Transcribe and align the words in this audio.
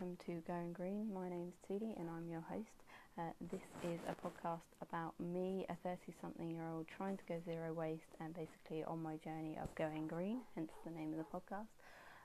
welcome 0.00 0.16
to 0.24 0.40
Going 0.46 0.72
Green. 0.72 1.12
My 1.12 1.28
name's 1.28 1.56
Tudi 1.68 1.98
and 1.98 2.08
I'm 2.08 2.26
your 2.26 2.40
host. 2.40 2.72
Uh, 3.18 3.32
this 3.50 3.60
is 3.84 4.00
a 4.08 4.14
podcast 4.26 4.64
about 4.80 5.12
me, 5.20 5.66
a 5.68 5.74
30 5.82 5.98
something 6.22 6.50
year 6.50 6.64
old, 6.72 6.86
trying 6.88 7.18
to 7.18 7.22
go 7.28 7.38
zero 7.44 7.74
waste 7.74 8.16
and 8.18 8.32
basically 8.32 8.82
on 8.84 9.02
my 9.02 9.16
journey 9.16 9.58
of 9.62 9.74
going 9.74 10.06
green, 10.06 10.40
hence 10.54 10.70
the 10.86 10.90
name 10.90 11.12
of 11.12 11.18
the 11.18 11.24
podcast. 11.24 11.68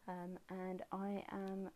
Um, 0.07 0.37
and 0.49 0.83
I 0.93 1.25
am 1.33 1.69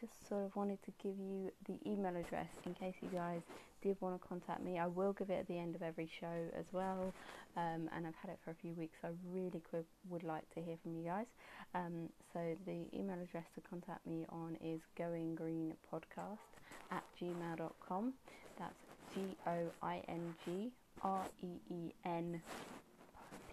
just 0.00 0.26
sort 0.28 0.44
of 0.44 0.56
wanted 0.56 0.82
to 0.82 0.92
give 1.00 1.16
you 1.16 1.52
the 1.66 1.78
email 1.88 2.16
address 2.16 2.50
in 2.64 2.74
case 2.74 2.96
you 3.00 3.08
guys 3.10 3.42
did 3.86 3.96
want 4.00 4.20
to 4.20 4.28
contact 4.28 4.62
me. 4.64 4.78
I 4.78 4.86
will 4.86 5.12
give 5.12 5.30
it 5.30 5.38
at 5.38 5.46
the 5.46 5.58
end 5.58 5.76
of 5.76 5.82
every 5.82 6.10
show 6.20 6.50
as 6.58 6.64
well, 6.72 7.12
um, 7.56 7.88
and 7.94 8.06
I've 8.06 8.16
had 8.20 8.30
it 8.30 8.38
for 8.44 8.50
a 8.50 8.54
few 8.54 8.74
weeks. 8.74 8.96
So 9.00 9.08
I 9.08 9.10
really 9.32 9.62
could, 9.70 9.84
would 10.10 10.24
like 10.24 10.48
to 10.54 10.60
hear 10.60 10.76
from 10.82 10.96
you 10.96 11.04
guys. 11.04 11.26
Um, 11.74 12.08
so 12.32 12.40
the 12.66 12.86
email 12.92 13.16
address 13.22 13.44
to 13.54 13.60
contact 13.68 14.04
me 14.04 14.26
on 14.30 14.56
is 14.60 14.80
goinggreenpodcast 14.98 16.50
at 16.90 17.04
gmail.com. 17.20 18.12
That's 18.58 18.74
G 19.14 19.20
O 19.46 19.58
I 19.82 20.02
N 20.08 20.34
G 20.44 20.72
R 21.02 21.24
E 21.42 21.60
E 21.70 21.92
N 22.04 22.40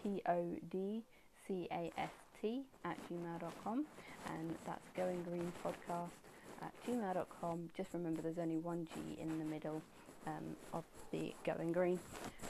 P 0.02 0.20
O 0.28 0.56
D 0.70 1.02
C 1.46 1.68
A 1.70 1.92
S 1.96 2.10
T 2.40 2.62
at 2.84 2.96
gmail.com, 3.08 3.84
and 4.34 4.54
that's 4.66 4.82
goinggreenpodcast 4.98 5.24
Green 5.28 5.52
Podcast 5.64 6.10
at 6.62 6.72
gmail.com. 6.86 7.70
Just 7.76 7.90
remember 7.92 8.22
there's 8.22 8.38
only 8.38 8.58
one 8.58 8.88
G 8.94 9.20
in 9.20 9.38
the 9.38 9.44
middle 9.44 9.82
um, 10.26 10.56
of 10.72 10.84
the 11.10 11.34
Going 11.44 11.72
Green. 11.72 12.00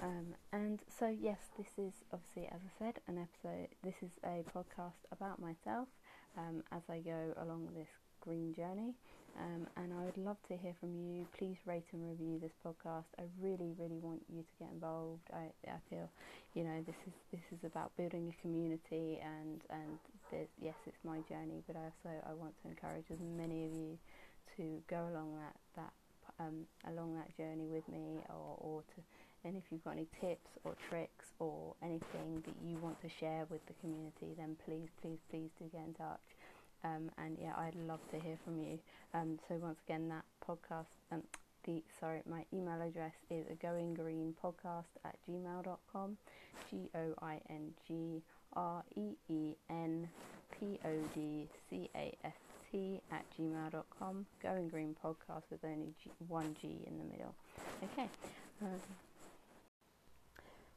Um, 0.02 0.34
and 0.52 0.80
so, 0.98 1.08
yes, 1.08 1.38
this 1.56 1.68
is 1.78 1.92
obviously, 2.12 2.46
as 2.46 2.60
I 2.64 2.84
said, 2.84 2.94
an 3.08 3.18
episode. 3.18 3.68
This 3.82 3.94
is 4.02 4.12
a 4.24 4.44
podcast 4.56 5.00
about 5.12 5.40
myself 5.40 5.88
um, 6.36 6.62
as 6.72 6.82
I 6.88 6.98
go 6.98 7.34
along 7.40 7.68
this 7.74 7.88
green 8.20 8.54
journey. 8.54 8.94
Um, 9.36 9.66
and 9.76 9.92
I 9.92 10.04
would 10.04 10.16
love 10.16 10.36
to 10.46 10.56
hear 10.56 10.74
from 10.78 10.94
you. 10.94 11.26
Please 11.36 11.56
rate 11.66 11.86
and 11.92 12.08
review 12.08 12.38
this 12.38 12.54
podcast. 12.64 13.10
I 13.18 13.24
really, 13.40 13.74
really 13.78 13.98
want 13.98 14.22
you 14.32 14.42
to 14.42 14.64
get 14.64 14.70
involved. 14.72 15.26
I, 15.32 15.50
I 15.66 15.78
feel, 15.90 16.08
you 16.54 16.62
know, 16.62 16.84
this 16.86 16.94
is 17.06 17.14
this 17.32 17.58
is 17.58 17.64
about 17.64 17.90
building 17.96 18.32
a 18.32 18.40
community, 18.40 19.18
and 19.18 19.60
and 19.70 19.98
yes, 20.62 20.76
it's 20.86 21.02
my 21.04 21.18
journey, 21.28 21.62
but 21.66 21.74
I 21.74 21.90
also 21.90 22.14
I 22.30 22.32
want 22.34 22.54
to 22.62 22.68
encourage 22.68 23.06
as 23.10 23.18
many 23.36 23.66
of 23.66 23.72
you 23.72 23.98
to 24.56 24.80
go 24.88 25.08
along 25.10 25.34
that 25.42 25.56
that 25.74 25.92
um, 26.40 26.66
along 26.88 27.14
that 27.16 27.36
journey 27.36 27.66
with 27.66 27.86
me, 27.88 28.20
or 28.28 28.56
or 28.58 28.82
to. 28.94 29.02
And 29.46 29.56
if 29.58 29.64
you've 29.70 29.84
got 29.84 29.92
any 29.92 30.06
tips 30.22 30.48
or 30.64 30.74
tricks 30.88 31.26
or 31.38 31.74
anything 31.82 32.42
that 32.46 32.54
you 32.66 32.78
want 32.78 32.98
to 33.02 33.10
share 33.20 33.44
with 33.50 33.60
the 33.66 33.74
community, 33.74 34.32
then 34.38 34.56
please, 34.64 34.88
please, 35.02 35.18
please 35.30 35.50
do 35.58 35.66
get 35.70 35.82
in 35.86 35.92
touch. 35.92 36.24
Um, 36.82 37.10
and 37.18 37.36
yeah, 37.40 37.52
I'd 37.56 37.74
love 37.86 38.00
to 38.10 38.20
hear 38.20 38.38
from 38.44 38.58
you. 38.58 38.78
Um, 39.12 39.38
so 39.48 39.56
once 39.56 39.78
again, 39.86 40.08
that 40.08 40.24
podcast, 40.46 40.96
um, 41.12 41.22
the 41.66 41.82
sorry, 41.98 42.22
my 42.28 42.44
email 42.52 42.80
address 42.80 43.14
is 43.30 43.46
a 43.50 43.54
going 43.54 43.94
green 43.94 44.34
podcast 44.42 44.92
at 45.04 45.16
gmail.com, 45.28 46.16
G 46.70 46.90
O 46.94 47.14
I 47.22 47.40
N 47.48 47.72
G 47.86 48.22
R 48.54 48.82
E 48.96 49.12
E 49.28 49.54
N 49.70 50.08
P 50.58 50.78
O 50.84 50.92
D 51.14 51.48
C 51.70 51.90
A 51.94 52.14
S 52.24 52.43
At 52.74 53.24
gmail.com. 53.38 54.26
Going 54.42 54.68
green 54.68 54.96
podcast 55.02 55.44
with 55.48 55.64
only 55.64 55.94
G, 56.02 56.10
one 56.26 56.56
G 56.60 56.82
in 56.88 56.98
the 56.98 57.04
middle. 57.04 57.32
Okay. 57.84 58.08
Um, 58.60 58.80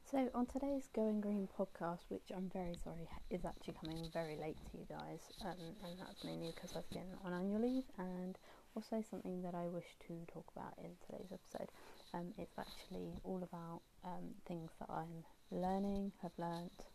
so, 0.08 0.30
on 0.32 0.46
today's 0.46 0.88
Going 0.94 1.20
Green 1.20 1.48
podcast, 1.58 2.02
which 2.08 2.30
I'm 2.32 2.48
very 2.54 2.76
sorry 2.84 3.08
is 3.30 3.44
actually 3.44 3.74
coming 3.82 4.08
very 4.12 4.36
late 4.36 4.56
to 4.70 4.78
you 4.78 4.86
guys, 4.88 5.26
um, 5.44 5.56
and 5.84 5.98
that's 5.98 6.22
mainly 6.22 6.52
because 6.54 6.76
I've 6.76 6.88
been 6.90 7.10
on 7.24 7.32
annual 7.32 7.62
leave, 7.62 7.84
and 7.98 8.38
also 8.76 9.02
something 9.10 9.42
that 9.42 9.56
I 9.56 9.66
wish 9.66 9.96
to 10.06 10.14
talk 10.32 10.46
about 10.56 10.74
in 10.78 10.90
today's 11.04 11.32
episode. 11.32 11.68
Um, 12.14 12.32
it's 12.38 12.60
actually 12.60 13.18
all 13.24 13.42
about 13.42 13.80
um, 14.04 14.36
things 14.46 14.70
that 14.78 14.88
I'm 14.88 15.24
learning, 15.50 16.12
have 16.22 16.32
learnt 16.38 16.86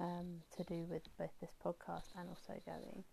um, 0.00 0.42
to 0.56 0.64
do 0.64 0.86
with 0.90 1.02
both 1.16 1.30
this 1.40 1.54
podcast 1.64 2.10
and 2.18 2.28
also 2.28 2.60
going 2.66 3.04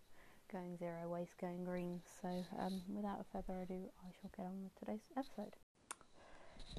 going 0.50 0.76
zero 0.78 1.08
waste, 1.08 1.36
going 1.40 1.64
green. 1.64 2.00
So, 2.22 2.28
um, 2.58 2.80
without 2.88 3.24
further 3.32 3.60
ado, 3.60 3.90
I 4.00 4.10
shall 4.20 4.30
get 4.36 4.46
on 4.46 4.62
with 4.62 4.74
today's 4.78 5.04
episode. 5.16 5.54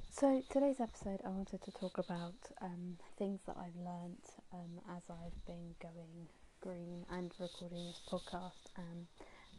So, 0.09 0.41
today's 0.49 0.79
episode, 0.79 1.21
I 1.25 1.29
wanted 1.29 1.61
to 1.61 1.71
talk 1.71 1.97
about 1.97 2.35
um, 2.61 2.97
things 3.17 3.41
that 3.45 3.57
I've 3.57 3.75
learnt 3.75 4.25
um, 4.53 4.81
as 4.95 5.03
I've 5.09 5.45
been 5.45 5.75
going 5.81 6.27
green 6.61 7.05
and 7.11 7.31
recording 7.39 7.85
this 7.85 8.01
podcast, 8.09 8.73
um, 8.77 9.07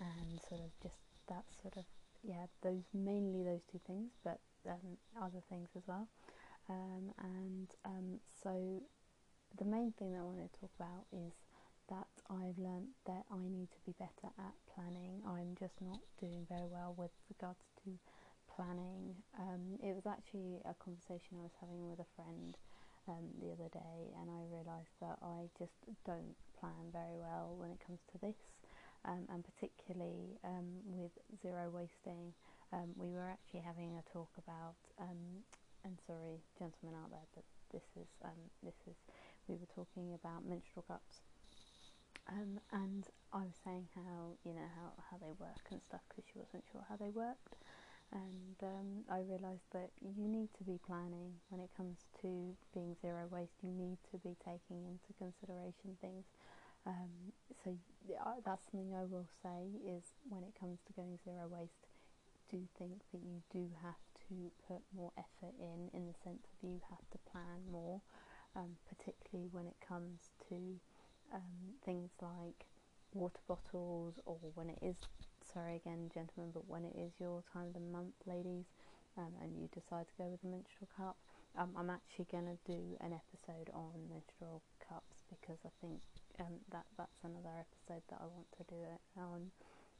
and 0.00 0.40
sort 0.48 0.60
of 0.60 0.70
just 0.82 0.98
that 1.28 1.44
sort 1.62 1.76
of, 1.76 1.84
yeah, 2.22 2.46
those 2.62 2.82
mainly 2.92 3.44
those 3.44 3.62
two 3.70 3.80
things, 3.86 4.10
but 4.24 4.40
um, 4.68 4.98
other 5.20 5.40
things 5.48 5.68
as 5.76 5.82
well. 5.86 6.08
Um, 6.68 7.12
and 7.22 7.68
um, 7.84 8.20
so, 8.42 8.82
the 9.56 9.64
main 9.64 9.92
thing 9.98 10.12
that 10.12 10.20
I 10.20 10.22
want 10.22 10.38
to 10.38 10.60
talk 10.60 10.70
about 10.78 11.06
is 11.12 11.32
I've 12.30 12.58
learnt 12.62 12.94
that 13.10 13.26
I 13.26 13.42
need 13.50 13.74
to 13.74 13.80
be 13.82 13.94
better 13.98 14.30
at 14.38 14.54
planning. 14.70 15.18
I'm 15.26 15.58
just 15.58 15.74
not 15.82 15.98
doing 16.22 16.46
very 16.46 16.70
well 16.70 16.94
with 16.94 17.10
regards 17.26 17.66
to 17.82 17.90
planning. 18.46 19.18
Um, 19.34 19.82
it 19.82 19.98
was 19.98 20.06
actually 20.06 20.62
a 20.62 20.74
conversation 20.78 21.42
I 21.42 21.50
was 21.50 21.58
having 21.58 21.90
with 21.90 21.98
a 21.98 22.10
friend 22.14 22.54
um, 23.10 23.34
the 23.42 23.50
other 23.50 23.66
day, 23.74 24.14
and 24.22 24.30
I 24.30 24.46
realised 24.46 24.94
that 25.02 25.18
I 25.18 25.50
just 25.58 25.74
don't 26.06 26.38
plan 26.54 26.94
very 26.94 27.18
well 27.18 27.58
when 27.58 27.74
it 27.74 27.82
comes 27.82 27.98
to 28.14 28.16
this, 28.22 28.38
um, 29.04 29.26
and 29.26 29.42
particularly 29.42 30.38
um, 30.46 30.86
with 30.86 31.10
zero 31.42 31.66
wasting. 31.74 32.30
Um, 32.70 32.94
we 32.94 33.10
were 33.10 33.26
actually 33.26 33.66
having 33.66 33.98
a 33.98 34.06
talk 34.06 34.30
about, 34.38 34.78
um, 35.02 35.42
and 35.82 35.98
sorry, 36.06 36.38
gentlemen 36.54 36.94
out 36.94 37.10
there, 37.10 37.26
but 37.34 37.42
this 37.74 37.86
is 37.98 38.06
this 38.62 38.78
is 38.86 38.94
we 39.50 39.58
were 39.58 39.70
talking 39.74 40.14
about 40.14 40.46
menstrual 40.46 40.86
cups. 40.86 41.29
Um, 42.30 42.60
and 42.72 43.04
I 43.32 43.42
was 43.42 43.58
saying 43.64 43.88
how 43.94 44.38
you 44.44 44.54
know 44.54 44.70
how, 44.78 44.94
how 45.10 45.16
they 45.18 45.34
work 45.38 45.66
and 45.70 45.82
stuff 45.82 46.00
because 46.08 46.24
she 46.30 46.38
wasn't 46.38 46.62
sure 46.70 46.84
how 46.88 46.94
they 46.96 47.10
worked, 47.10 47.58
and 48.12 48.56
um, 48.62 49.02
I 49.10 49.26
realised 49.26 49.66
that 49.74 49.90
you 49.98 50.26
need 50.28 50.54
to 50.58 50.64
be 50.64 50.78
planning 50.86 51.42
when 51.50 51.60
it 51.60 51.70
comes 51.76 52.06
to 52.22 52.54
being 52.72 52.94
zero 53.02 53.26
waste. 53.30 53.58
You 53.62 53.74
need 53.74 53.98
to 54.14 54.18
be 54.22 54.38
taking 54.46 54.86
into 54.86 55.10
consideration 55.18 55.98
things. 56.00 56.24
Um, 56.86 57.34
so 57.62 57.76
that's 58.46 58.64
something 58.70 58.94
I 58.94 59.04
will 59.04 59.28
say 59.42 59.74
is 59.84 60.02
when 60.28 60.42
it 60.42 60.54
comes 60.58 60.78
to 60.86 60.92
going 60.94 61.18
zero 61.24 61.50
waste, 61.50 61.90
do 62.50 62.62
think 62.78 63.02
that 63.12 63.22
you 63.22 63.42
do 63.52 63.70
have 63.82 64.00
to 64.28 64.50
put 64.66 64.82
more 64.94 65.12
effort 65.18 65.54
in, 65.60 65.90
in 65.92 66.06
the 66.06 66.14
sense 66.24 66.42
of 66.46 66.56
you 66.62 66.80
have 66.90 67.04
to 67.10 67.18
plan 67.30 67.62
more, 67.70 68.00
um, 68.56 68.76
particularly 68.88 69.48
when 69.52 69.66
it 69.66 69.76
comes 69.86 70.30
to 70.48 70.80
um, 71.32 71.74
things 71.84 72.10
like 72.20 72.66
water 73.14 73.40
bottles 73.48 74.20
or 74.26 74.38
when 74.54 74.70
it 74.70 74.78
is 74.82 74.96
sorry 75.52 75.76
again, 75.76 76.10
gentlemen, 76.12 76.50
but 76.52 76.68
when 76.68 76.84
it 76.84 76.94
is 76.96 77.12
your 77.18 77.42
time 77.52 77.68
of 77.68 77.74
the 77.74 77.80
month, 77.80 78.14
ladies, 78.26 78.66
um, 79.18 79.32
and 79.42 79.56
you 79.58 79.68
decide 79.74 80.06
to 80.06 80.14
go 80.16 80.28
with 80.30 80.42
a 80.44 80.46
menstrual 80.46 80.88
cup, 80.96 81.16
um, 81.58 81.74
I'm 81.76 81.90
actually 81.90 82.26
going 82.30 82.46
to 82.46 82.58
do 82.62 82.96
an 83.00 83.12
episode 83.12 83.70
on 83.74 84.06
menstrual 84.08 84.62
cups 84.78 85.26
because 85.28 85.58
I 85.66 85.72
think 85.80 85.98
um, 86.38 86.62
that 86.70 86.86
that's 86.96 87.20
another 87.24 87.50
episode 87.58 88.02
that 88.10 88.20
I 88.22 88.26
want 88.30 88.46
to 88.58 88.64
do 88.70 88.78
it 88.78 89.02
on. 89.18 89.50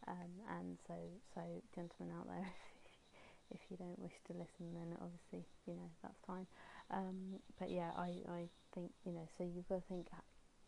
Um, 0.07 0.33
and 0.59 0.79
so, 0.87 0.95
so 1.35 1.43
gentlemen 1.75 2.15
out 2.17 2.27
there, 2.31 2.47
if 3.51 3.61
you 3.69 3.77
don't 3.77 3.99
wish 3.99 4.17
to 4.31 4.33
listen, 4.33 4.73
then 4.73 4.97
obviously 5.03 5.45
you 5.67 5.75
know 5.75 5.91
that's 6.03 6.21
fine. 6.27 6.47
Um, 6.91 7.43
but 7.59 7.71
yeah, 7.71 7.91
I 7.97 8.23
I 8.31 8.41
think 8.75 8.93
you 9.05 9.13
know, 9.13 9.27
so 9.37 9.43
you've 9.45 9.69
got 9.69 9.83
to 9.83 9.89
think, 9.91 10.07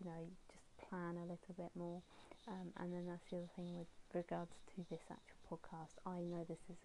you 0.03 0.07
know, 0.11 0.27
plan 0.89 1.17
a 1.17 1.27
little 1.27 1.55
bit 1.57 1.71
more. 1.75 2.03
Um, 2.49 2.75
and 2.79 2.93
then 2.93 3.07
that's 3.07 3.25
the 3.31 3.39
other 3.39 3.53
thing 3.55 3.77
with 3.79 3.87
regards 4.15 4.53
to 4.75 4.85
this 4.91 5.07
actual 5.11 5.39
podcast. 5.47 5.95
I 6.07 6.21
know 6.27 6.45
this 6.49 6.63
is 6.71 6.79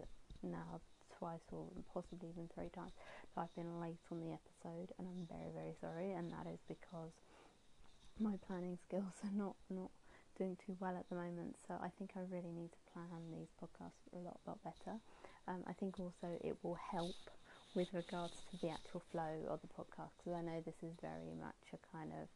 now 0.43 0.81
twice 1.17 1.49
or 1.51 1.65
possibly 1.93 2.29
even 2.29 2.47
three 2.53 2.69
times 2.69 2.93
that 3.33 3.41
I've 3.41 3.55
been 3.55 3.81
late 3.81 4.03
on 4.11 4.19
the 4.21 4.37
episode, 4.37 4.93
and 4.99 5.07
I'm 5.07 5.25
very 5.25 5.49
very 5.53 5.73
sorry. 5.81 6.13
And 6.13 6.31
that 6.31 6.45
is 6.45 6.59
because 6.67 7.13
my 8.19 8.37
planning 8.45 8.77
skills 8.77 9.13
are 9.25 9.35
not 9.35 9.55
not 9.69 9.91
doing 10.37 10.57
too 10.65 10.77
well 10.79 10.95
at 10.95 11.09
the 11.09 11.15
moment. 11.15 11.57
So 11.67 11.75
I 11.81 11.89
think 11.97 12.11
I 12.15 12.21
really 12.29 12.53
need 12.53 12.71
to 12.71 12.81
plan 12.93 13.33
these 13.33 13.49
podcasts 13.57 14.05
a 14.13 14.21
lot 14.21 14.37
lot 14.45 14.61
better. 14.63 14.97
Um, 15.47 15.63
I 15.65 15.73
think 15.73 15.99
also 15.99 16.37
it 16.43 16.57
will 16.61 16.77
help 16.77 17.17
with 17.73 17.93
regards 17.93 18.41
to 18.51 18.57
the 18.61 18.69
actual 18.69 19.01
flow 19.11 19.45
of 19.49 19.61
the 19.61 19.67
podcast 19.67 20.17
because 20.17 20.33
I 20.33 20.41
know 20.41 20.61
this 20.65 20.81
is 20.83 20.93
very 21.01 21.33
much 21.39 21.73
a 21.73 21.79
kind 21.95 22.11
of 22.11 22.27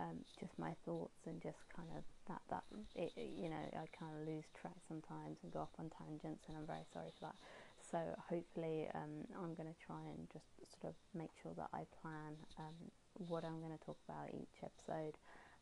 um, 0.00 0.22
just 0.38 0.58
my 0.58 0.74
thoughts 0.84 1.26
and 1.26 1.42
just 1.42 1.58
kind 1.74 1.88
of 1.96 2.04
that 2.28 2.42
that 2.50 2.64
it, 2.94 3.12
you 3.16 3.48
know 3.48 3.64
I 3.74 3.86
kind 3.90 4.14
of 4.14 4.26
lose 4.26 4.46
track 4.54 4.78
sometimes 4.86 5.38
and 5.42 5.52
go 5.52 5.60
off 5.60 5.74
on 5.78 5.90
tangents 5.90 6.46
and 6.48 6.56
I'm 6.56 6.66
very 6.66 6.86
sorry 6.92 7.10
for 7.18 7.26
that. 7.26 7.38
So 7.78 7.98
hopefully 8.28 8.86
um, 8.94 9.26
I'm 9.34 9.54
going 9.54 9.70
to 9.70 9.80
try 9.80 10.02
and 10.14 10.28
just 10.32 10.46
sort 10.78 10.92
of 10.92 10.96
make 11.14 11.30
sure 11.42 11.52
that 11.56 11.70
I 11.72 11.86
plan 12.02 12.36
um, 12.58 12.76
what 13.16 13.44
I'm 13.44 13.58
going 13.58 13.76
to 13.76 13.84
talk 13.84 13.98
about 14.06 14.28
each 14.34 14.62
episode 14.62 15.16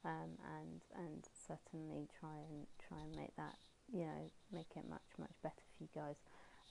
um, 0.05 0.37
and 0.61 0.81
and 1.01 1.25
certainly 1.33 2.09
try 2.21 2.37
and 2.51 2.67
try 2.77 2.99
and 3.01 3.15
make 3.17 3.35
that 3.37 3.57
you 3.93 4.05
know 4.05 4.31
make 4.53 4.71
it 4.77 4.85
much 4.89 5.09
much 5.19 5.35
better 5.43 5.65
for 5.77 5.85
you 5.85 5.91
guys. 5.95 6.21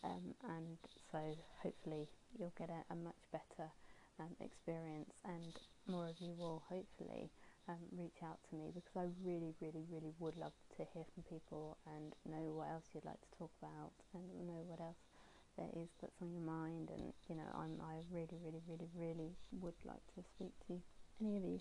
Um, 0.03 0.35
and 0.45 0.77
so 1.11 1.17
hopefully 1.63 2.09
you'll 2.37 2.53
get 2.57 2.69
a, 2.69 2.93
a 2.93 2.95
much 2.95 3.25
better 3.31 3.71
um, 4.19 4.35
experience, 4.39 5.11
and 5.23 5.57
more 5.87 6.07
of 6.07 6.19
you 6.19 6.33
will 6.37 6.63
hopefully 6.69 7.31
um, 7.67 7.81
reach 7.97 8.21
out 8.23 8.37
to 8.49 8.55
me 8.55 8.71
because 8.73 8.95
I 8.95 9.07
really, 9.25 9.53
really, 9.61 9.83
really 9.89 10.13
would 10.19 10.37
love 10.37 10.53
to 10.77 10.85
hear 10.93 11.03
from 11.13 11.23
people 11.25 11.77
and 11.95 12.13
know 12.29 12.53
what 12.53 12.69
else 12.69 12.85
you'd 12.93 13.05
like 13.05 13.21
to 13.21 13.31
talk 13.37 13.51
about 13.61 13.93
and 14.13 14.23
know 14.47 14.61
what 14.67 14.79
else 14.79 15.01
there 15.57 15.71
is 15.75 15.89
that's 16.01 16.21
on 16.21 16.31
your 16.31 16.45
mind. 16.45 16.89
And 16.93 17.13
you 17.29 17.35
know, 17.35 17.49
I'm 17.55 17.81
I 17.81 18.05
really, 18.13 18.37
really, 18.43 18.61
really, 18.69 18.89
really 18.93 19.31
would 19.61 19.77
like 19.85 20.05
to 20.15 20.21
speak 20.35 20.53
to 20.67 20.77
any 21.21 21.37
of 21.37 21.43
you 21.43 21.59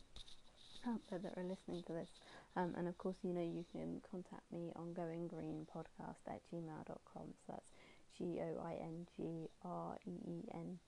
out 0.87 1.01
there 1.09 1.19
that 1.19 1.39
are 1.39 1.49
listening 1.49 1.83
to 1.87 1.93
this. 1.93 2.09
Um, 2.57 2.75
and 2.77 2.87
of 2.87 2.97
course, 2.99 3.17
you 3.23 3.33
know, 3.33 3.43
you 3.43 3.65
can 3.73 4.01
contact 4.11 4.45
me 4.53 4.73
on 4.77 4.93
goinggreenpodcast 4.95 6.21
at 6.29 6.41
gmail.com. 6.53 7.29
So 7.47 7.57
that's 7.57 7.71
G 8.19 8.41
O 8.41 8.63
I 8.63 8.75
N 8.83 9.07
G 9.17 9.49
R 9.65 9.97
E 10.07 10.13
E 10.29 10.49
N 10.53 10.79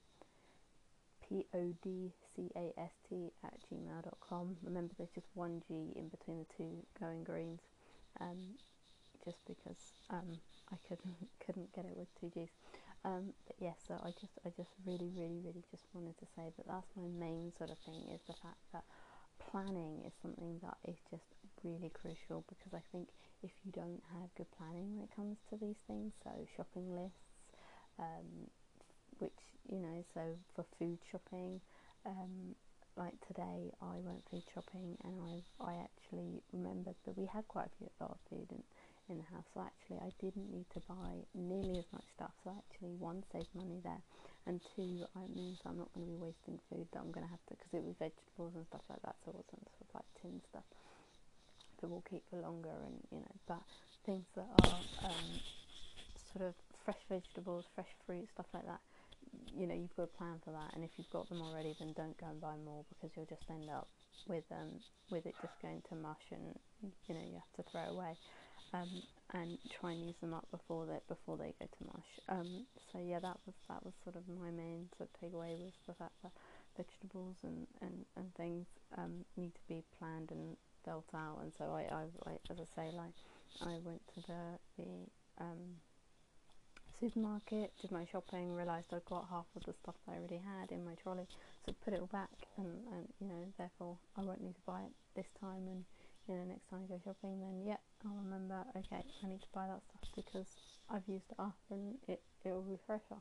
P 1.28 1.46
O 1.54 1.74
D 1.82 2.12
C 2.34 2.50
A 2.56 2.72
S 2.78 2.92
T 3.08 3.32
at 3.44 3.54
gmail.com. 3.70 4.56
Remember, 4.62 4.94
there's 4.96 5.10
just 5.14 5.28
one 5.34 5.62
G 5.66 5.92
in 5.96 6.08
between 6.08 6.38
the 6.38 6.46
two 6.56 6.84
going 6.98 7.24
greens, 7.24 7.60
um, 8.20 8.56
just 9.24 9.38
because 9.46 9.92
um, 10.10 10.38
I 10.72 10.76
couldn't 10.88 11.16
couldn't 11.44 11.74
get 11.74 11.84
it 11.84 11.96
with 11.96 12.08
two 12.20 12.30
G's. 12.30 12.50
Um, 13.04 13.34
but 13.46 13.56
yes, 13.60 13.76
yeah, 13.88 13.96
so 13.96 14.02
I 14.02 14.10
just 14.20 14.34
I 14.44 14.50
just 14.56 14.70
really 14.84 15.10
really 15.14 15.40
really 15.44 15.64
just 15.70 15.84
wanted 15.92 16.18
to 16.18 16.26
say 16.34 16.50
that 16.56 16.66
that's 16.66 16.90
my 16.96 17.06
main 17.06 17.52
sort 17.56 17.70
of 17.70 17.78
thing 17.78 18.02
is 18.12 18.20
the 18.26 18.34
fact 18.42 18.62
that 18.72 18.84
planning 19.38 20.02
is 20.06 20.12
something 20.22 20.58
that 20.62 20.76
is 20.88 20.96
just 21.10 21.36
really 21.62 21.90
crucial 21.90 22.44
because 22.48 22.72
I 22.74 22.82
think 22.92 23.08
if 23.42 23.50
you 23.64 23.72
don't 23.72 24.02
have 24.12 24.34
good 24.36 24.50
planning 24.56 24.96
when 24.96 25.04
it 25.04 25.14
comes 25.14 25.38
to 25.50 25.56
these 25.56 25.78
things, 25.86 26.12
so 26.24 26.30
shopping 26.56 26.94
lists, 26.94 27.30
um, 27.98 28.50
which 29.18 29.32
you 29.68 29.78
know, 29.78 30.04
so 30.14 30.22
for 30.54 30.64
food 30.78 30.98
shopping, 31.10 31.60
um, 32.06 32.54
like 32.96 33.14
today 33.26 33.68
I 33.82 34.00
went 34.00 34.24
food 34.30 34.44
shopping 34.54 34.96
and 35.04 35.20
I 35.20 35.34
I 35.60 35.74
actually 35.84 36.40
remembered 36.52 36.96
that 37.04 37.16
we 37.18 37.26
had 37.26 37.46
quite 37.48 37.66
a 37.66 37.74
few 37.76 37.90
lot 38.00 38.16
of 38.16 38.20
food 38.30 38.46
in 38.50 38.62
in 39.08 39.18
the 39.18 39.28
house. 39.30 39.46
So 39.54 39.62
actually 39.62 40.00
I 40.00 40.10
didn't 40.22 40.50
need 40.50 40.66
to 40.74 40.80
buy 40.88 41.22
nearly 41.34 41.78
as 41.78 41.88
much 41.92 42.06
stuff. 42.14 42.32
So 42.42 42.54
actually 42.56 42.94
one 42.96 43.22
saved 43.32 43.52
money 43.54 43.80
there, 43.82 44.02
and 44.46 44.60
two 44.74 45.04
I 45.14 45.26
means 45.34 45.58
I'm 45.66 45.78
not 45.78 45.92
going 45.94 46.06
to 46.06 46.12
be 46.12 46.18
wasting 46.18 46.58
food 46.70 46.86
that 46.92 47.00
I'm 47.02 47.12
going 47.12 47.26
to 47.26 47.30
have 47.30 47.44
to 47.50 47.54
because 47.58 47.74
it 47.74 47.84
was 47.84 47.94
vegetables 47.98 48.54
and 48.54 48.64
stuff 48.70 48.86
like 48.88 49.02
that. 49.02 49.16
So 49.24 49.34
it 49.34 49.36
wasn't 49.36 49.66
sort 49.76 49.86
of 49.86 49.90
like 49.98 50.08
tin 50.22 50.40
stuff 50.50 50.66
that 51.80 51.88
will 51.90 52.04
keep 52.08 52.24
for 52.30 52.40
longer 52.40 52.72
and 52.86 52.96
you 53.12 53.20
know, 53.20 53.36
but 53.46 53.62
things 54.06 54.24
that 54.38 54.48
are 54.62 55.10
um, 55.10 55.30
sort 56.32 56.48
of 56.48 56.54
fresh 56.86 57.02
vegetables, 57.10 57.66
fresh 57.74 57.90
fruit, 58.06 58.24
stuff 58.32 58.46
like 58.54 58.64
that 58.64 58.80
you 59.54 59.66
know 59.66 59.74
you've 59.74 59.94
got 59.96 60.04
a 60.04 60.18
plan 60.18 60.40
for 60.44 60.50
that 60.50 60.74
and 60.74 60.84
if 60.84 60.90
you've 60.96 61.10
got 61.10 61.28
them 61.28 61.42
already 61.42 61.74
then 61.78 61.92
don't 61.92 62.18
go 62.18 62.26
and 62.26 62.40
buy 62.40 62.54
more 62.64 62.84
because 62.88 63.10
you'll 63.16 63.26
just 63.26 63.48
end 63.50 63.68
up 63.70 63.88
with 64.28 64.44
um 64.52 64.80
with 65.10 65.26
it 65.26 65.34
just 65.40 65.54
going 65.62 65.82
to 65.88 65.94
mush 65.94 66.26
and 66.32 66.58
you 67.06 67.14
know 67.14 67.20
you 67.20 67.34
have 67.34 67.64
to 67.64 67.70
throw 67.70 67.88
away 67.90 68.16
um, 68.74 69.02
and 69.32 69.58
try 69.70 69.92
and 69.92 70.04
use 70.04 70.16
them 70.20 70.34
up 70.34 70.46
before 70.50 70.86
they 70.86 70.98
before 71.08 71.36
they 71.36 71.54
go 71.58 71.66
to 71.66 71.84
mush. 71.86 72.10
Um, 72.28 72.66
so 72.92 72.98
yeah 72.98 73.20
that 73.20 73.38
was 73.46 73.54
that 73.68 73.84
was 73.84 73.94
sort 74.02 74.16
of 74.16 74.22
my 74.28 74.50
main 74.50 74.88
sort 74.96 75.08
of 75.08 75.14
takeaway 75.20 75.56
was 75.58 75.72
the 75.86 75.94
fact 75.94 76.14
that 76.22 76.32
vegetables 76.76 77.36
and, 77.42 77.66
and, 77.80 78.04
and 78.16 78.34
things 78.34 78.66
um, 78.98 79.24
need 79.36 79.54
to 79.54 79.60
be 79.68 79.82
planned 79.98 80.30
and 80.30 80.56
built 80.84 81.08
out 81.14 81.38
and 81.42 81.52
so 81.56 81.64
I, 81.72 81.82
I, 81.94 82.04
I 82.30 82.32
as 82.50 82.58
I 82.60 82.66
say 82.74 82.90
like 82.92 83.14
I 83.60 83.78
went 83.84 84.02
to 84.14 84.20
the 84.26 84.58
the 84.78 85.42
um, 85.42 85.80
supermarket, 87.00 87.72
did 87.80 87.90
my 87.92 88.06
shopping, 88.10 88.54
realised 88.54 88.88
I'd 88.92 89.04
got 89.06 89.28
half 89.30 89.46
of 89.56 89.64
the 89.64 89.74
stuff 89.82 89.94
that 90.06 90.12
I 90.12 90.18
already 90.18 90.40
had 90.40 90.70
in 90.72 90.84
my 90.84 90.94
trolley, 91.02 91.26
so 91.64 91.74
put 91.84 91.94
it 91.94 92.00
all 92.00 92.10
back, 92.12 92.32
and, 92.56 92.72
and 92.92 93.04
you 93.20 93.28
know, 93.28 93.42
therefore 93.58 93.96
I 94.16 94.22
won't 94.22 94.42
need 94.42 94.54
to 94.56 94.66
buy 94.66 94.80
it 94.82 94.92
this 95.14 95.28
time. 95.40 95.68
And 95.68 95.84
you 96.28 96.34
know, 96.34 96.44
next 96.44 96.68
time 96.70 96.80
I 96.84 96.88
go 96.88 97.00
shopping, 97.04 97.40
then 97.40 97.62
yeah, 97.66 97.80
I'll 98.04 98.16
remember. 98.24 98.64
Okay, 98.76 99.02
I 99.02 99.26
need 99.28 99.42
to 99.42 99.52
buy 99.54 99.66
that 99.66 99.82
stuff 99.90 100.08
because 100.16 100.46
I've 100.90 101.06
used 101.06 101.28
it 101.30 101.38
up, 101.38 101.56
and 101.70 101.96
it 102.08 102.20
it 102.44 102.50
will 102.50 102.62
be 102.66 102.78
fresher. 102.86 103.20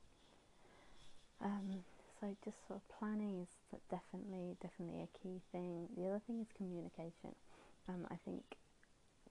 Um, 1.41 1.83
so 2.19 2.27
just 2.43 2.57
sort 2.67 2.79
of 2.79 2.85
planning 2.99 3.41
is 3.43 3.51
definitely 3.91 4.55
definitely 4.61 5.03
a 5.03 5.11
key 5.19 5.41
thing. 5.51 5.87
The 5.97 6.07
other 6.07 6.21
thing 6.27 6.39
is 6.41 6.47
communication. 6.57 7.35
Um, 7.87 8.07
I 8.09 8.15
think 8.25 8.41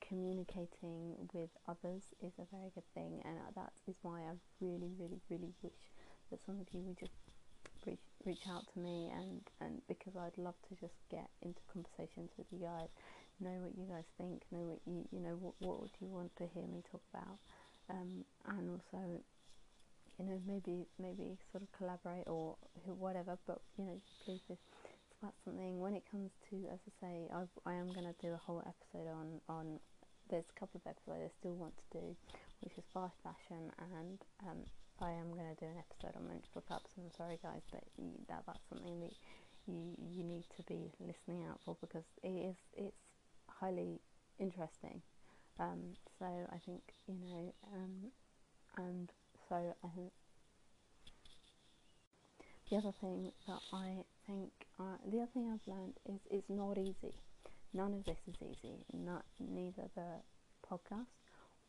communicating 0.09 1.15
with 1.33 1.51
others 1.69 2.03
is 2.23 2.33
a 2.39 2.47
very 2.55 2.71
good 2.75 2.89
thing, 2.95 3.23
and 3.25 3.39
that 3.57 3.73
is 3.89 3.97
why 4.03 4.21
I 4.21 4.33
really, 4.61 4.93
really, 4.99 5.21
really 5.31 5.53
wish 5.63 5.81
that 6.31 6.41
some 6.45 6.61
of 6.61 6.67
you 6.73 6.81
would 6.83 6.99
just 6.99 7.13
reach, 7.87 8.05
reach 8.25 8.43
out 8.49 8.67
to 8.73 8.79
me, 8.81 9.11
and, 9.15 9.41
and 9.61 9.83
because 9.89 10.17
I'd 10.17 10.37
love 10.39 10.55
to 10.69 10.75
just 10.75 10.97
get 11.11 11.29
into 11.43 11.61
conversations 11.73 12.31
with 12.37 12.47
you 12.51 12.61
guys, 12.61 12.89
know 13.41 13.57
what 13.63 13.77
you 13.77 13.87
guys 13.87 14.05
think, 14.19 14.43
know 14.53 14.67
what 14.67 14.81
you 14.87 15.05
you 15.11 15.21
know 15.21 15.37
what 15.41 15.55
what 15.59 15.81
would 15.81 15.97
you 16.01 16.09
want 16.09 16.35
to 16.37 16.47
hear 16.55 16.67
me 16.67 16.83
talk 16.91 17.03
about, 17.13 17.39
um, 17.91 18.25
and 18.47 18.71
also 18.71 19.23
you 20.19 20.25
know 20.25 20.39
maybe 20.47 20.87
maybe 20.99 21.37
sort 21.51 21.63
of 21.63 21.71
collaborate 21.73 22.29
or 22.29 22.57
whatever, 22.87 23.37
but 23.47 23.59
you 23.77 23.85
know 23.85 24.01
please 24.25 24.41
just 24.47 24.63
that's 25.23 25.37
something. 25.45 25.81
When 25.81 25.95
it 25.95 26.05
comes 26.11 26.31
to 26.51 26.57
as 26.73 26.79
I 26.87 26.93
say 27.01 27.15
I, 27.33 27.71
I 27.71 27.75
am 27.75 27.93
going 27.93 28.07
to 28.07 28.15
do 28.21 28.33
a 28.33 28.41
whole 28.41 28.63
episode 28.63 29.09
on 29.09 29.41
on 29.49 29.81
there's 30.31 30.49
a 30.49 30.59
couple 30.59 30.81
of 30.81 30.87
episodes 30.89 31.21
I 31.25 31.31
still 31.41 31.55
want 31.55 31.75
to 31.77 32.01
do, 32.01 32.17
which 32.61 32.77
is 32.79 32.85
fast 32.93 33.17
fashion, 33.23 33.71
and 33.97 34.19
um, 34.47 34.61
I 35.01 35.11
am 35.11 35.31
going 35.35 35.51
to 35.53 35.61
do 35.61 35.67
an 35.67 35.79
episode 35.79 36.17
on 36.17 36.29
menstrual 36.29 36.65
cups. 36.67 36.91
And 36.97 37.07
I'm 37.07 37.17
sorry, 37.17 37.39
guys, 37.43 37.63
but 37.71 37.85
that 38.29 38.43
that's 38.47 38.65
something 38.69 39.01
that 39.01 39.15
you 39.67 39.97
you 39.99 40.23
need 40.25 40.45
to 40.57 40.63
be 40.65 40.93
listening 41.01 41.45
out 41.49 41.61
for 41.65 41.77
because 41.81 42.05
it 42.23 42.29
is 42.29 42.57
it's 42.77 43.03
highly 43.49 44.01
interesting. 44.39 45.03
Um, 45.59 45.95
so 46.19 46.27
I 46.27 46.59
think 46.65 46.83
you 47.07 47.15
know, 47.15 47.53
um, 47.73 48.11
and 48.77 49.11
so 49.49 49.57
I 49.57 49.89
think 49.95 50.13
the 52.71 52.77
other 52.77 52.93
thing 53.01 53.31
that 53.47 53.61
I 53.73 54.05
think 54.27 54.51
uh, 54.81 54.99
the 55.07 55.19
other 55.19 55.31
thing 55.33 55.53
I've 55.53 55.69
learned 55.73 55.95
is 56.09 56.21
it's 56.31 56.49
not 56.49 56.79
easy 56.79 57.15
None 57.75 57.93
of 57.93 58.05
this 58.05 58.19
is 58.29 58.37
easy, 58.41 58.87
not 58.93 59.25
neither 59.41 59.91
the 59.97 60.23
podcast 60.65 61.11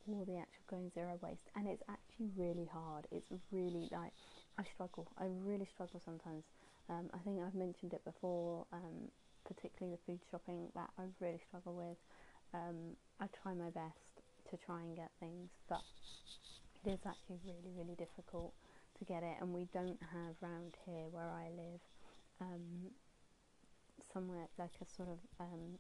or 0.07 0.23
the 0.23 0.37
actual 0.37 0.63
going 0.69 0.91
zero 0.93 1.17
waste, 1.21 1.49
and 1.55 1.67
it's 1.67 1.81
actually 1.89 2.29
really 2.37 2.69
hard. 2.71 3.07
It's 3.11 3.27
really 3.51 3.89
like 3.91 4.13
I 4.57 4.63
struggle. 4.63 5.11
I 5.17 5.25
really 5.43 5.65
struggle 5.65 5.99
sometimes. 6.05 6.43
Um, 6.89 7.09
I 7.11 7.17
think 7.25 7.41
I've 7.41 7.55
mentioned 7.55 7.93
it 7.93 8.05
before, 8.05 8.67
um, 8.71 9.09
particularly 9.47 9.97
the 9.97 10.03
food 10.05 10.19
shopping 10.29 10.69
that 10.75 10.91
I 10.99 11.03
really 11.19 11.41
struggle 11.47 11.73
with. 11.73 11.97
Um, 12.53 12.95
I 13.19 13.25
try 13.41 13.55
my 13.55 13.71
best 13.71 14.21
to 14.51 14.57
try 14.57 14.81
and 14.81 14.95
get 14.95 15.09
things, 15.19 15.49
but 15.67 15.81
it 16.85 16.91
is 16.91 16.99
actually 17.07 17.39
really, 17.43 17.73
really 17.75 17.95
difficult 17.95 18.53
to 18.99 19.05
get 19.05 19.23
it, 19.23 19.37
and 19.41 19.51
we 19.51 19.67
don't 19.73 19.99
have 20.13 20.35
round 20.39 20.77
here 20.85 21.09
where 21.09 21.33
I 21.33 21.49
live 21.49 21.81
um, 22.41 22.93
somewhere 24.13 24.47
like 24.57 24.77
a 24.81 24.85
sort 24.95 25.09
of 25.09 25.17
um, 25.39 25.79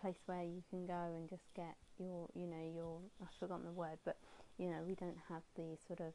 place 0.00 0.16
where 0.26 0.42
you 0.42 0.62
can 0.70 0.86
go 0.86 1.12
and 1.16 1.28
just 1.28 1.44
get 1.54 1.76
your, 1.98 2.28
you 2.34 2.46
know, 2.46 2.64
your, 2.74 2.98
I've 3.22 3.34
forgotten 3.38 3.64
the 3.66 3.72
word, 3.72 3.98
but, 4.04 4.16
you 4.58 4.68
know, 4.70 4.82
we 4.86 4.94
don't 4.94 5.18
have 5.28 5.42
the 5.56 5.76
sort 5.86 6.00
of, 6.00 6.12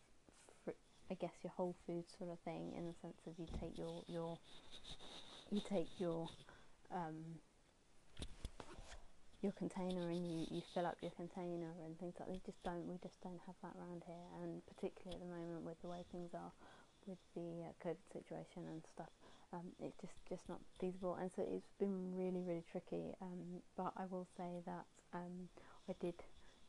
fr- 0.63 0.79
I 1.09 1.13
guess, 1.15 1.33
your 1.43 1.51
whole 1.55 1.75
food 1.85 2.05
sort 2.17 2.31
of 2.31 2.39
thing 2.39 2.73
in 2.77 2.85
the 2.85 2.93
sense 3.01 3.21
of 3.27 3.33
you 3.37 3.47
take 3.61 3.77
your, 3.77 4.03
your, 4.07 4.37
you 5.51 5.61
take 5.69 5.89
your, 5.99 6.27
um, 6.93 7.39
your 9.41 9.53
container 9.53 10.09
and 10.09 10.25
you, 10.25 10.47
you 10.49 10.61
fill 10.73 10.85
up 10.85 10.97
your 11.01 11.11
container 11.11 11.69
and 11.85 11.97
things 11.99 12.15
like 12.19 12.27
that. 12.27 12.33
We 12.33 12.41
just 12.45 12.61
don't 12.63 12.87
we 12.89 12.97
just 13.03 13.21
don't 13.21 13.39
have 13.45 13.53
that 13.61 13.77
around 13.77 14.01
here, 14.09 14.25
and 14.41 14.65
particularly 14.65 15.13
at 15.13 15.21
the 15.21 15.29
moment 15.29 15.61
with 15.61 15.79
the 15.81 15.87
way 15.87 16.01
things 16.11 16.33
are 16.33 16.51
with 17.05 17.21
the 17.37 17.61
uh, 17.61 17.71
COVID 17.85 18.09
situation 18.09 18.65
and 18.65 18.81
stuff 18.89 19.13
um, 19.55 19.67
it's 19.79 19.95
just 20.01 20.13
just 20.27 20.49
not 20.49 20.59
feasible. 20.79 21.17
And 21.19 21.31
so 21.35 21.43
it's 21.47 21.71
been 21.79 22.15
really 22.15 22.41
really 22.41 22.63
tricky 22.71 23.13
um, 23.21 23.61
but 23.77 23.93
I 23.97 24.05
will 24.09 24.27
say 24.37 24.61
that 24.65 24.85
um, 25.13 25.49
I 25.89 25.93
did 25.99 26.15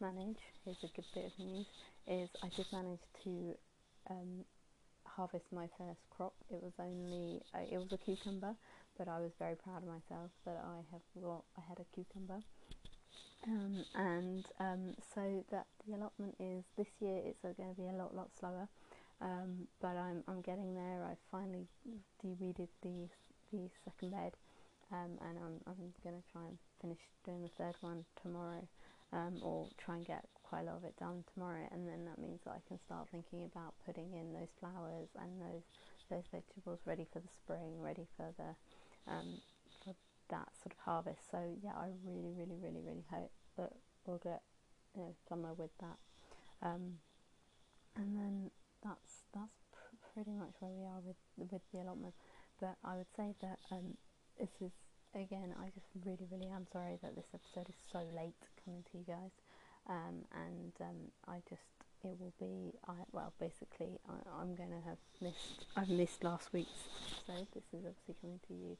manage 0.00 0.38
here's 0.64 0.82
a 0.84 0.88
good 0.94 1.06
bit 1.14 1.24
of 1.26 1.44
news 1.44 1.66
is 2.06 2.28
I 2.42 2.48
did 2.56 2.66
manage 2.72 3.00
to 3.24 3.54
um, 4.10 4.44
harvest 5.06 5.46
my 5.52 5.66
first 5.78 6.00
crop. 6.10 6.34
It 6.50 6.62
was 6.62 6.74
only 6.78 7.40
uh, 7.54 7.66
it 7.70 7.78
was 7.78 7.92
a 7.92 7.98
cucumber 7.98 8.54
but 8.98 9.08
I 9.08 9.18
was 9.18 9.32
very 9.38 9.56
proud 9.56 9.82
of 9.82 9.88
myself 9.88 10.30
that 10.44 10.62
I 10.64 10.78
have 10.92 11.02
got 11.22 11.44
I 11.56 11.62
had 11.68 11.78
a 11.80 11.86
cucumber. 11.94 12.40
Um, 13.46 13.84
and 13.94 14.44
um, 14.58 14.94
so 15.14 15.44
that 15.52 15.66
the 15.86 15.94
allotment 15.94 16.34
is 16.40 16.64
this 16.76 16.88
year 17.00 17.20
it's 17.24 17.40
going 17.42 17.54
to 17.74 17.80
be 17.80 17.86
a 17.88 17.92
lot 17.92 18.14
lot 18.14 18.30
slower 18.38 18.68
um, 19.20 19.66
but 19.80 19.96
I'm 19.96 20.22
I'm 20.28 20.40
getting 20.42 20.74
there. 20.74 21.04
I 21.04 21.14
finally 21.30 21.66
de-weeded 22.22 22.68
the 22.82 23.08
the 23.52 23.68
second 23.84 24.10
bed, 24.10 24.32
um, 24.92 25.18
and 25.28 25.38
I'm 25.38 25.60
I'm 25.66 25.92
gonna 26.04 26.22
try 26.32 26.42
and 26.46 26.58
finish 26.80 26.98
doing 27.24 27.42
the 27.42 27.48
third 27.56 27.74
one 27.80 28.04
tomorrow. 28.22 28.66
um, 29.12 29.38
or 29.40 29.68
try 29.78 29.96
and 29.96 30.04
get 30.06 30.24
quite 30.42 30.62
a 30.62 30.64
lot 30.64 30.76
of 30.76 30.84
it 30.84 30.96
done 30.98 31.22
tomorrow, 31.32 31.66
and 31.70 31.86
then 31.86 32.04
that 32.04 32.18
means 32.18 32.40
that 32.44 32.50
I 32.52 32.62
can 32.66 32.78
start 32.78 33.08
thinking 33.10 33.44
about 33.44 33.74
putting 33.86 34.12
in 34.12 34.32
those 34.32 34.50
flowers 34.58 35.08
and 35.20 35.40
those 35.40 35.62
those 36.10 36.24
vegetables 36.32 36.80
ready 36.86 37.06
for 37.12 37.20
the 37.20 37.28
spring, 37.28 37.80
ready 37.80 38.06
for 38.16 38.32
the 38.36 38.54
um, 39.10 39.40
for 39.84 39.94
that 40.30 40.48
sort 40.62 40.72
of 40.72 40.78
harvest. 40.84 41.30
So 41.30 41.38
yeah, 41.62 41.72
I 41.76 41.88
really, 42.04 42.32
really, 42.36 42.56
really, 42.60 42.80
really 42.84 43.04
hope 43.10 43.30
that 43.56 43.72
we'll 44.06 44.18
get 44.18 44.42
you 44.94 45.02
know, 45.02 45.14
somewhere 45.28 45.54
with 45.54 45.70
that. 45.80 45.98
Um, 46.62 46.98
and 47.96 48.16
then 48.16 48.50
that's 48.82 49.24
that's 49.34 49.62
pr- 49.72 49.96
pretty 50.14 50.35
much 50.46 50.54
where 50.60 50.72
we 50.72 50.86
are 50.86 51.02
with 51.02 51.18
with 51.36 51.62
the 51.72 51.80
allotment. 51.82 52.14
But 52.60 52.76
I 52.84 52.96
would 52.96 53.10
say 53.16 53.34
that 53.42 53.58
um, 53.70 53.98
this 54.38 54.54
is 54.60 54.72
again. 55.14 55.54
I 55.58 55.66
just 55.74 55.86
really, 56.04 56.26
really 56.30 56.50
am 56.52 56.66
sorry 56.72 56.98
that 57.02 57.16
this 57.16 57.26
episode 57.34 57.68
is 57.68 57.80
so 57.90 58.00
late 58.14 58.38
coming 58.64 58.84
to 58.92 58.98
you 58.98 59.04
guys. 59.04 59.34
Um, 59.88 60.26
and 60.34 60.72
um, 60.80 61.00
I 61.28 61.42
just 61.48 61.62
it 62.04 62.16
will 62.20 62.34
be 62.38 62.72
I 62.86 62.94
well 63.12 63.32
basically 63.40 63.98
I, 64.08 64.42
am 64.42 64.54
going 64.54 64.70
to 64.70 64.82
have 64.86 64.98
missed 65.20 65.66
I've 65.76 65.88
missed 65.88 66.24
last 66.24 66.52
week's 66.52 66.88
episode. 67.28 67.46
This 67.54 67.64
is 67.72 67.86
obviously 67.86 68.16
coming 68.20 68.40
to 68.48 68.54
you 68.54 68.76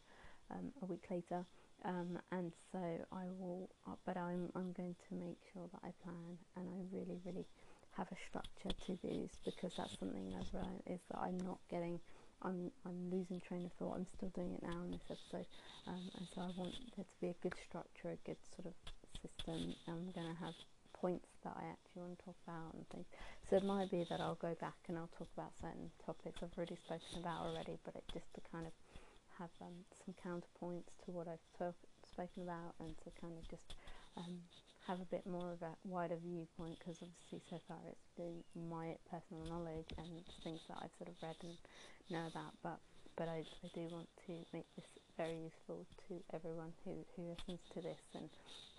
um, 0.51 0.73
a 0.83 0.87
week 0.87 1.05
later. 1.11 1.45
Um, 1.85 2.19
and 2.33 2.53
so 2.73 2.79
I 3.13 3.27
will, 3.39 3.69
uh, 3.87 3.95
but 4.05 4.17
I'm 4.17 4.51
I'm 4.57 4.73
going 4.73 4.97
to 5.09 5.15
make 5.15 5.39
sure 5.53 5.69
that 5.73 5.81
I 5.85 5.93
plan 6.03 6.39
and 6.57 6.67
I 6.69 6.97
really 6.97 7.21
really 7.25 7.47
have 7.97 8.09
a 8.13 8.17
structure 8.29 8.73
to 8.87 8.99
these 9.03 9.31
because 9.45 9.73
that's 9.77 9.99
something 9.99 10.35
I've 10.37 10.53
learned 10.53 10.83
is 10.87 11.01
that 11.11 11.19
I'm 11.19 11.39
not 11.41 11.59
getting 11.71 12.01
I'm 12.43 12.71
I'm 12.85 13.11
losing 13.11 13.41
train 13.41 13.65
of 13.65 13.73
thought. 13.79 13.97
I'm 13.97 14.07
still 14.07 14.29
doing 14.37 14.53
it 14.53 14.63
now 14.63 14.77
in 14.85 14.93
this 14.93 15.09
episode, 15.09 15.47
um, 15.89 16.05
and 16.19 16.29
so 16.35 16.43
I 16.43 16.51
want 16.55 16.77
there 16.95 17.05
to 17.05 17.17
be 17.21 17.29
a 17.33 17.39
good 17.43 17.57
structure, 17.65 18.13
a 18.13 18.21
good 18.29 18.37
sort 18.53 18.69
of 18.69 18.77
system. 19.25 19.75
I'm 19.89 20.13
going 20.13 20.29
to 20.29 20.39
have 20.45 20.53
points 20.93 21.29
that 21.45 21.57
I 21.57 21.65
actually 21.73 22.03
want 22.03 22.19
to 22.19 22.25
talk 22.25 22.37
about 22.47 22.75
and 22.75 22.85
things. 22.89 23.07
So 23.49 23.57
it 23.57 23.65
might 23.65 23.91
be 23.91 24.05
that 24.09 24.21
I'll 24.21 24.41
go 24.41 24.57
back 24.61 24.77
and 24.89 24.97
I'll 24.99 25.13
talk 25.17 25.29
about 25.37 25.53
certain 25.61 25.91
topics 26.05 26.41
I've 26.43 26.57
already 26.57 26.77
spoken 26.77 27.21
about 27.21 27.49
already, 27.49 27.79
but 27.85 27.97
it 27.97 28.05
just 28.13 28.33
to 28.35 28.41
kind 28.53 28.67
of 28.67 28.73
have 29.39 29.53
um, 29.61 29.85
some 29.93 30.13
counterpoints 30.21 30.97
to 31.05 31.13
what 31.13 31.29
I've 31.29 31.45
spoken 32.05 32.43
about 32.43 32.77
and 32.81 32.97
to 33.05 33.09
kind 33.21 33.37
of 33.37 33.45
just 33.49 33.77
um, 34.17 34.41
have 34.87 35.01
a 35.01 35.09
bit 35.11 35.27
more 35.27 35.53
of 35.53 35.63
a 35.63 35.75
wider 35.85 36.17
viewpoint 36.23 36.79
because 36.79 37.03
obviously 37.03 37.43
so 37.51 37.61
far 37.67 37.79
it's 37.91 38.11
been 38.17 38.43
my 38.71 38.95
personal 39.11 39.43
knowledge 39.51 39.91
and 39.99 40.09
things 40.45 40.61
that 40.69 40.79
I've 40.81 40.95
sort 40.99 41.11
of 41.11 41.17
read 41.23 41.37
and 41.43 41.57
know 42.11 42.27
about 42.27 42.55
but 42.63 42.79
but 43.17 43.29
I, 43.29 43.43
I 43.65 43.69
do 43.75 43.89
want 43.91 44.09
to 44.27 44.33
make 44.53 44.67
this 44.77 44.85
very 45.17 45.49
useful 45.49 45.87
to 46.09 46.21
everyone 46.35 46.73
who, 46.85 46.93
who 47.17 47.23
listens 47.33 47.61
to 47.73 47.81
this 47.81 47.99
and 48.15 48.29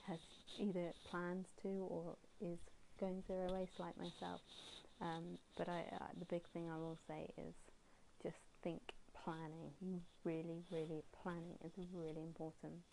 has 0.05 0.19
either 0.59 0.93
plans 1.09 1.47
to 1.63 1.69
or 1.89 2.15
is 2.39 2.59
going 2.99 3.23
zero 3.27 3.51
waste 3.53 3.79
like 3.79 3.97
myself. 3.97 4.41
Um, 5.01 5.37
but 5.57 5.67
I, 5.67 5.85
uh, 5.93 6.13
the 6.19 6.25
big 6.25 6.43
thing 6.53 6.69
I 6.69 6.77
will 6.77 6.97
say 7.07 7.33
is 7.37 7.55
just 8.21 8.37
think 8.63 8.81
planning. 9.23 10.01
Really 10.23 10.63
really 10.71 11.03
planning 11.23 11.57
is 11.63 11.71
really 11.93 12.21
important 12.21 12.83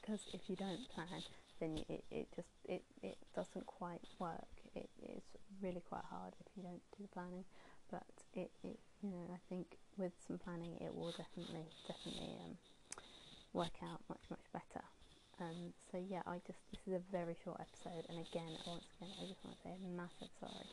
because 0.00 0.20
if 0.32 0.48
you 0.48 0.56
don't 0.56 0.88
plan 0.94 1.22
then 1.62 1.78
it, 1.88 2.02
it 2.10 2.26
just 2.34 2.50
it, 2.66 2.82
it 3.02 3.16
doesn't 3.36 3.66
quite 3.66 4.02
work. 4.18 4.50
It, 4.74 4.90
it's 4.98 5.30
really 5.62 5.82
quite 5.88 6.04
hard 6.10 6.34
if 6.40 6.46
you 6.56 6.62
don't 6.64 6.82
do 6.98 7.06
the 7.06 7.14
planning, 7.14 7.44
but 7.90 8.02
it, 8.34 8.50
it 8.64 8.78
you 9.02 9.10
know 9.10 9.30
I 9.30 9.38
think 9.48 9.78
with 9.96 10.12
some 10.26 10.38
planning 10.38 10.74
it 10.82 10.90
will 10.90 11.14
definitely 11.14 11.70
definitely 11.86 12.34
um, 12.42 12.58
work 13.52 13.78
out 13.86 14.02
much 14.10 14.26
much 14.28 14.46
better. 14.52 14.82
Um, 15.40 15.72
so 15.90 16.02
yeah, 16.02 16.26
I 16.26 16.42
just 16.46 16.58
this 16.74 16.82
is 16.86 16.94
a 16.98 17.04
very 17.14 17.36
short 17.44 17.62
episode, 17.62 18.10
and 18.10 18.18
again, 18.18 18.50
once 18.66 18.90
again, 18.98 19.14
I 19.22 19.24
just 19.30 19.44
want 19.46 19.54
to 19.56 19.62
say 19.62 19.70
a 19.70 19.82
massive 19.94 20.34
sorry. 20.42 20.66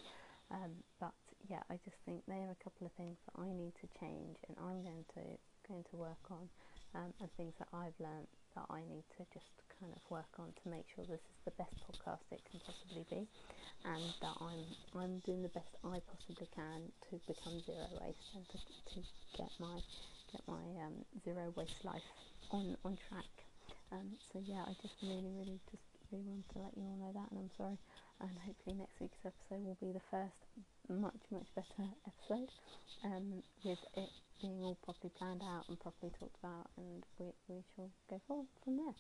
Um, 0.50 0.82
but 1.00 1.14
yeah, 1.46 1.62
I 1.70 1.78
just 1.86 2.02
think 2.06 2.26
there 2.26 2.50
are 2.50 2.58
a 2.58 2.64
couple 2.64 2.90
of 2.90 2.94
things 2.98 3.22
that 3.30 3.38
I 3.38 3.54
need 3.54 3.78
to 3.86 3.88
change, 4.02 4.42
and 4.50 4.58
I'm 4.58 4.82
going 4.82 5.06
to 5.14 5.38
going 5.70 5.86
to 5.94 5.98
work 6.02 6.26
on, 6.34 6.50
um, 6.98 7.14
and 7.22 7.30
things 7.38 7.54
that 7.62 7.70
I've 7.70 7.94
learned 8.02 8.26
that 8.56 8.66
I 8.70 8.82
need 8.88 9.06
to 9.18 9.26
just 9.34 9.54
kind 9.80 9.94
of 9.94 10.02
work 10.10 10.30
on 10.38 10.52
to 10.52 10.66
make 10.70 10.86
sure 10.94 11.06
this 11.06 11.22
is 11.24 11.40
the 11.46 11.56
best 11.56 11.74
podcast 11.88 12.26
it 12.32 12.42
can 12.50 12.60
possibly 12.66 13.06
be, 13.10 13.28
and 13.86 14.04
that 14.22 14.36
I'm 14.42 14.64
I'm 14.96 15.20
doing 15.26 15.42
the 15.42 15.54
best 15.54 15.72
I 15.84 16.02
possibly 16.10 16.48
can 16.56 16.92
to 17.10 17.20
become 17.28 17.62
zero 17.66 17.88
waste 18.02 18.28
and 18.36 18.44
to, 18.50 18.58
to 18.58 18.98
get 19.38 19.52
my 19.60 19.80
get 20.32 20.42
my 20.48 20.66
um, 20.84 21.06
zero 21.24 21.54
waste 21.56 21.84
life 21.84 22.06
on 22.52 22.76
on 22.84 22.98
track. 23.10 23.32
Um, 23.92 24.18
so 24.32 24.40
yeah, 24.46 24.64
I 24.68 24.74
just 24.82 24.96
really 25.02 25.32
really 25.38 25.60
just 25.72 25.86
really 26.12 26.26
wanted 26.26 26.50
to 26.54 26.60
let 26.60 26.74
you 26.76 26.84
all 26.84 26.98
know 27.00 27.14
that, 27.14 27.32
and 27.32 27.40
I'm 27.40 27.54
sorry. 27.58 27.78
And 28.22 28.32
hopefully 28.46 28.76
next 28.76 29.00
week's 29.00 29.24
episode 29.24 29.64
will 29.64 29.80
be 29.80 29.94
the 29.94 30.04
first 30.12 30.44
much 30.90 31.22
much 31.32 31.48
better 31.56 31.90
episode 32.08 32.50
um, 33.06 33.44
with 33.64 33.80
it 33.96 34.10
being 34.42 34.64
all 34.64 34.78
properly 34.84 35.12
planned 35.18 35.44
out 35.44 35.68
and 35.68 35.80
properly 35.80 36.12
talked 36.18 36.36
about, 36.40 36.72
and 36.78 37.04
we, 37.20 37.28
we 37.48 37.60
shall 37.76 37.92
go 38.10 38.22
forward 38.28 38.48
from 38.64 38.78
there. 38.78 38.96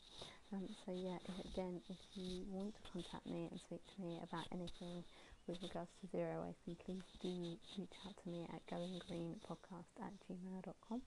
Um, 0.51 0.67
so 0.85 0.91
yeah, 0.91 1.19
again, 1.51 1.79
if 1.89 1.97
you 2.15 2.43
want 2.51 2.75
to 2.75 2.81
contact 2.91 3.25
me 3.25 3.47
and 3.49 3.59
speak 3.65 3.79
to 3.95 4.01
me 4.03 4.19
about 4.23 4.45
anything 4.51 5.03
with 5.47 5.57
regards 5.63 5.89
to 6.01 6.11
zero 6.11 6.43
waste, 6.43 6.59
then 6.67 6.75
please 6.85 7.07
do 7.21 7.57
reach 7.77 7.95
out 8.05 8.15
to 8.23 8.29
me 8.29 8.45
at 8.51 8.61
goinggreenpodcast 8.67 9.91
at 10.03 10.13
gmail.com. 10.27 11.01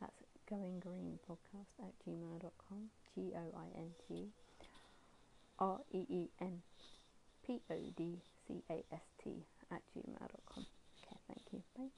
That's 0.00 0.20
goinggreenpodcast 0.50 1.72
at 1.84 1.92
gmail.com. 2.06 2.80
G 3.14 3.32
O 3.36 3.44
I 3.56 3.78
N 3.78 3.90
G 4.08 4.28
R 5.58 5.80
E 5.92 6.00
E 6.08 6.28
N 6.40 6.62
P 7.46 7.60
O 7.70 7.76
D 7.96 8.20
C 8.46 8.62
A 8.70 8.84
S 8.92 9.06
T 9.22 9.44
at 9.72 9.82
gmail.com. 9.94 10.66
Okay, 11.02 11.18
thank 11.28 11.42
you. 11.52 11.62
Bye. 11.76 11.90